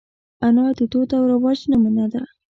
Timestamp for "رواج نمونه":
1.31-2.05